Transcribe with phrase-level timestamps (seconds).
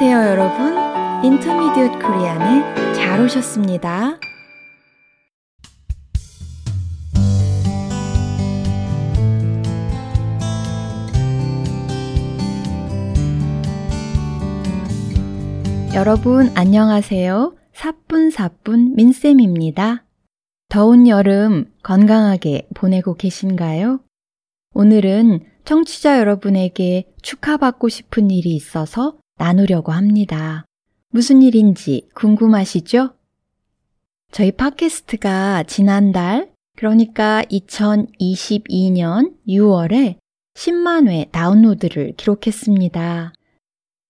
[0.00, 1.24] 안녕하세요, 여러분.
[1.24, 4.20] 인터미디엇 코리안에 잘 오셨습니다.
[15.96, 17.56] 여러분, 안녕하세요.
[17.72, 20.04] 사뿐사뿐 민쌤입니다.
[20.68, 23.98] 더운 여름 건강하게 보내고 계신가요?
[24.74, 30.64] 오늘은 청취자 여러분에게 축하받고 싶은 일이 있어서 나누려고 합니다.
[31.10, 33.14] 무슨 일인지 궁금하시죠?
[34.30, 40.16] 저희 팟캐스트가 지난달, 그러니까 2022년 6월에
[40.54, 43.32] 10만 회 다운로드를 기록했습니다.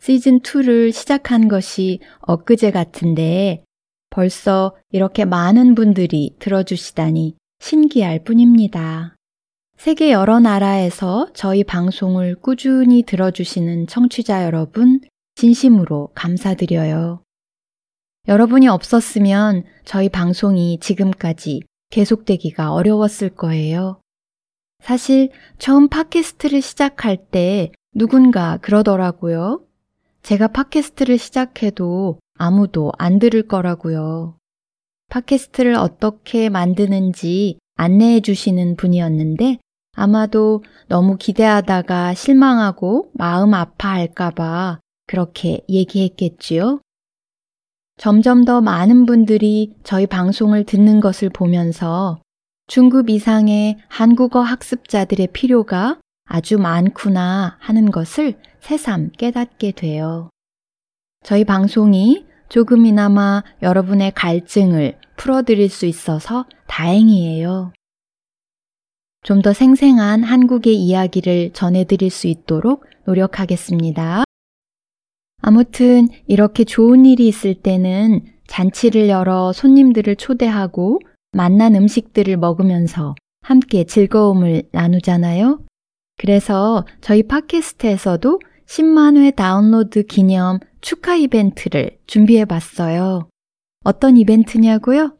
[0.00, 3.64] 시즌2를 시작한 것이 엊그제 같은데
[4.10, 9.16] 벌써 이렇게 많은 분들이 들어주시다니 신기할 뿐입니다.
[9.76, 15.00] 세계 여러 나라에서 저희 방송을 꾸준히 들어주시는 청취자 여러분,
[15.34, 17.22] 진심으로 감사드려요.
[18.26, 24.00] 여러분이 없었으면 저희 방송이 지금까지 계속되기가 어려웠을 거예요.
[24.82, 29.62] 사실 처음 팟캐스트를 시작할 때 누군가 그러더라고요.
[30.22, 34.36] 제가 팟캐스트를 시작해도 아무도 안 들을 거라고요.
[35.10, 39.58] 팟캐스트를 어떻게 만드는지 안내해 주시는 분이었는데
[39.96, 46.80] 아마도 너무 기대하다가 실망하고 마음 아파할까봐 그렇게 얘기했겠지요?
[47.96, 52.20] 점점 더 많은 분들이 저희 방송을 듣는 것을 보면서
[52.66, 60.30] 중급 이상의 한국어 학습자들의 필요가 아주 많구나 하는 것을 새삼 깨닫게 돼요.
[61.22, 67.72] 저희 방송이 조금이나마 여러분의 갈증을 풀어드릴 수 있어서 다행이에요.
[69.22, 74.24] 좀 더 생생한 한국의 이야기를 전해드릴 수 있도록 노력하겠습니다.
[75.46, 81.00] 아무튼 이렇게 좋은 일이 있을 때는 잔치를 열어 손님들을 초대하고
[81.32, 85.60] 만난 음식들을 먹으면서 함께 즐거움을 나누잖아요.
[86.16, 93.28] 그래서 저희 팟캐스트에서도 10만 회 다운로드 기념 축하 이벤트를 준비해 봤어요.
[93.84, 95.14] 어떤 이벤트냐고요?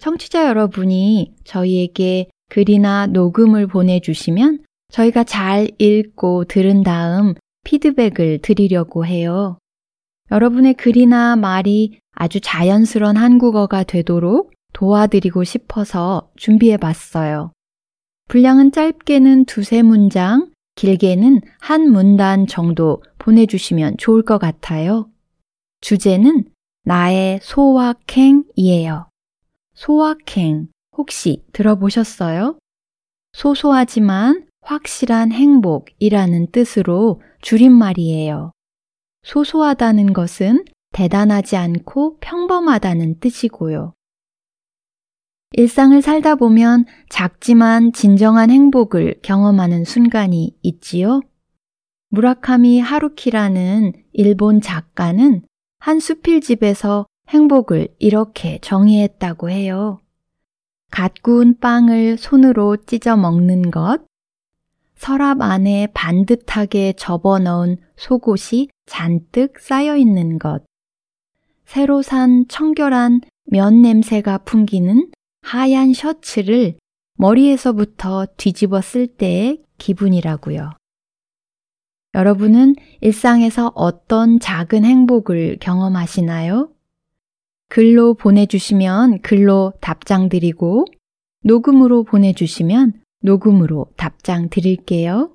[0.00, 7.32] 청취자 여러분이 저희에게 글이나 녹음을 보내주시면 저희가 잘 읽고 들은 다음
[7.64, 9.58] 피드백을 드리려고 해요.
[10.30, 17.52] 여러분의 글이나 말이 아주 자연스러운 한국어가 되도록 도와드리고 싶어서 준비해 봤어요.
[18.28, 25.10] 분량은 짧게는 두세 문장, 길게는 한 문단 정도 보내주시면 좋을 것 같아요.
[25.80, 26.44] 주제는
[26.84, 29.08] 나의 소확행이에요.
[29.74, 32.58] 소확행 혹시 들어보셨어요?
[33.32, 38.52] 소소하지만 확실한 행복이라는 뜻으로 줄임말이에요.
[39.22, 43.94] 소소하다는 것은 대단하지 않고 평범하다는 뜻이고요.
[45.52, 51.20] 일상을 살다 보면 작지만 진정한 행복을 경험하는 순간이 있지요.
[52.10, 55.42] 무라카미 하루키라는 일본 작가는
[55.78, 60.00] 한 수필집에서 행복을 이렇게 정의했다고 해요.
[60.90, 64.04] 갓 구운 빵을 손으로 찢어 먹는 것,
[65.00, 70.62] 서랍 안에 반듯하게 접어 넣은 속옷이 잔뜩 쌓여 있는 것,
[71.64, 76.76] 새로 산 청결한 면 냄새가 풍기는 하얀 셔츠를
[77.14, 80.70] 머리에서부터 뒤집어 쓸 때의 기분이라고요.
[82.14, 86.72] 여러분은 일상에서 어떤 작은 행복을 경험하시나요?
[87.70, 90.84] 글로 보내주시면 글로 답장 드리고
[91.42, 95.34] 녹음으로 보내주시면 녹음으로 답장 드릴게요.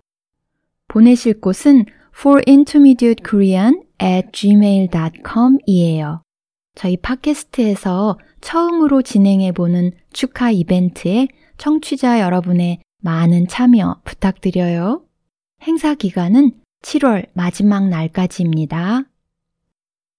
[0.87, 1.85] 보내실 곳은
[2.17, 6.21] forintermediatekorean at gmail.com 이에요.
[6.75, 11.27] 저희 팟캐스트에서 처음으로 진행해보는 축하 이벤트에
[11.57, 15.05] 청취자 여러분의 많은 참여 부탁드려요.
[15.63, 19.03] 행사 기간은 7월 마지막 날까지입니다.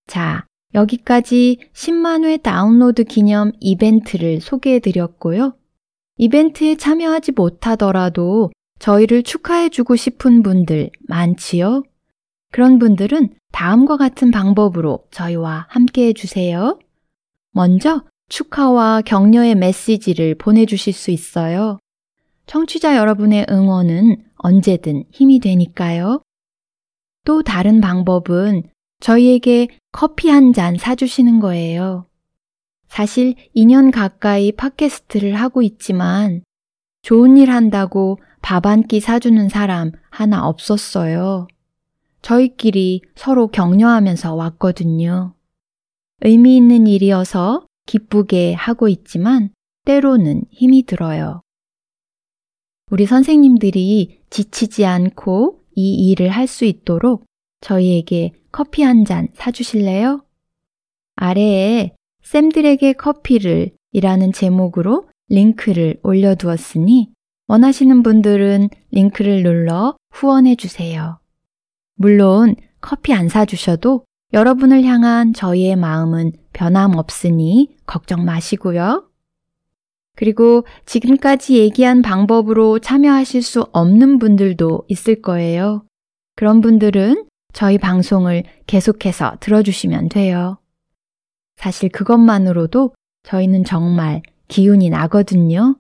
[0.07, 5.55] 자, 여기까지 10만회 다운로드 기념 이벤트를 소개해드렸고요.
[6.19, 11.83] 이벤트에 참여하지 못하더라도 저희를 축하해주고 싶은 분들 많지요?
[12.53, 16.79] 그런 분들은 다음과 같은 방법으로 저희와 함께 해주세요.
[17.53, 21.79] 먼저 축하와 격려의 메시지를 보내주실 수 있어요.
[22.47, 26.23] 청취자 여러분의 응원은 언제든 힘이 되니까요.
[27.25, 28.65] 또 다른 방법은
[29.01, 32.07] 저희에게 커피 한 잔 사주시는 거예요.
[32.89, 36.43] 사실 2년 가까이 팟캐스트를 하고 있지만
[37.03, 41.49] 좋은 일 한다고 밥 한 끼 사주는 사람 하나 없었어요.
[42.23, 45.35] 저희끼리 서로 격려하면서 왔거든요.
[46.23, 49.51] 의미 있는 일이어서 기쁘게 하고 있지만
[49.85, 51.43] 때로는 힘이 들어요.
[52.91, 57.25] 우리 선생님들이 지치지 않고 이 일을 할 수 있도록
[57.61, 60.25] 저희에게 커피 한 잔 사주실래요?
[61.17, 61.95] 아래에
[62.27, 67.11] 쌤들에게 커피를 이라는 제목으로 링크를 올려두었으니
[67.47, 71.21] 원하시는 분들은 링크를 눌러 후원해 주세요.
[71.95, 79.09] 물론 커피 안 사주셔도 여러분을 향한 저희의 마음은 변함없으니 걱정 마시고요.
[80.17, 85.85] 그리고 지금까지 얘기한 방법으로 참여하실 수 없는 분들도 있을 거예요.
[86.35, 90.59] 그런 분들은 저희 방송을 계속해서 들어주시면 돼요.
[91.57, 92.93] 사실 그것만으로도
[93.25, 95.77] 저희는 정말 기운이 나거든요.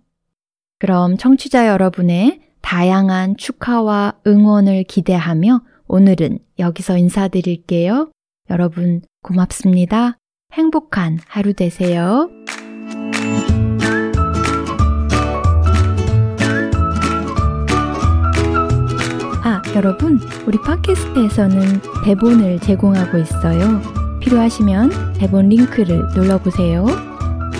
[0.78, 8.10] 그럼 청취자 여러분의 다양한 축하와 응원을 기대하며 오늘은 여기서 인사드릴게요.
[8.50, 10.18] 여러분 고맙습니다.
[10.52, 12.28] 행복한 하루 되세요.
[19.44, 23.95] 아, 여러분, 우리 팟캐스트에서는 대본을 제공하고 있어요.
[24.26, 26.84] 필요하시면 대본 링크를 눌러보세요.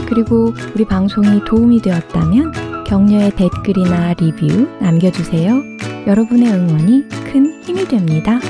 [0.09, 5.63] 그리고 우리 방송이 도움이 되었다면 격려의 댓글이나 리뷰 남겨주세요.
[6.07, 8.41] 여러분의 응원이 큰 힘이 됩니다.